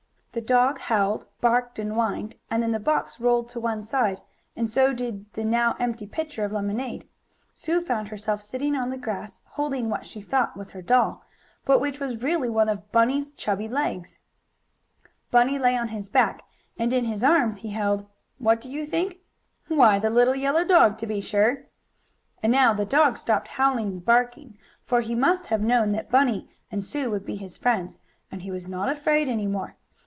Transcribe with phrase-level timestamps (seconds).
[0.33, 4.21] The dog howled, barked and whined, and then the box rolled to one side,
[4.55, 7.05] and so did the now empty pitcher of lemonade.
[7.53, 11.21] Sue found herself sitting on the grass, holding what she thought was her doll,
[11.65, 14.19] but which was really one of Bunny's chubby legs.
[15.31, 16.41] Bunny lay on his back,
[16.79, 18.05] and in his arms he held
[18.37, 19.17] what do you think?
[19.67, 21.63] Why the little yellow dog, to be sure!
[22.41, 26.49] And now the dog stopped howling and barking, for he must have known that Bunny
[26.71, 27.99] and Sue would be his friends,
[28.31, 29.75] and he was not afraid any more.